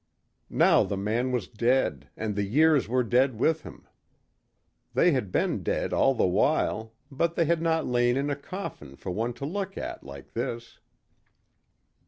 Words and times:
Now 0.49 0.81
the 0.81 0.97
man 0.97 1.31
was 1.31 1.47
dead 1.47 2.09
and 2.17 2.35
the 2.35 2.41
years 2.41 2.87
were 2.89 3.03
dead 3.03 3.37
with 3.39 3.61
him. 3.61 3.87
They 4.95 5.11
had 5.11 5.31
been 5.31 5.61
dead 5.61 5.93
all 5.93 6.15
the 6.15 6.25
while 6.25 6.95
but 7.11 7.35
they 7.35 7.45
had 7.45 7.61
not 7.61 7.85
lain 7.85 8.17
in 8.17 8.31
a 8.31 8.35
coffin 8.35 8.95
for 8.95 9.11
one 9.11 9.33
to 9.33 9.45
look 9.45 9.77
at 9.77 10.03
like 10.03 10.33
this. 10.33 10.79